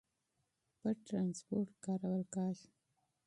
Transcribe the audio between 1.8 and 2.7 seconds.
کارول کېږي.